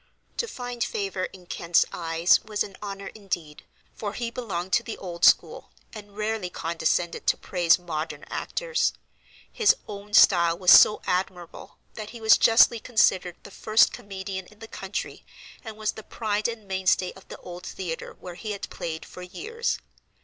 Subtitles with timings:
[0.37, 4.97] To find favor in Kent's eyes was an honor indeed, for he belonged to the
[4.97, 8.93] old school, and rarely condescended to praise modern actors.
[9.53, 14.57] His own style was so admirable that he was justly considered the first comedian in
[14.57, 15.23] the country,
[15.63, 19.21] and was the pride and mainstay of the old theatre where he had played for
[19.21, 19.77] years.